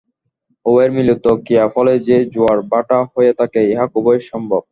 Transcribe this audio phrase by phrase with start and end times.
[0.65, 4.59] উভয়ের মিলিত ক্রিয়াফলেই যে জোয়ার-ভাঁটা হইয়া থাকে, ইহা খুবই সম্ভব।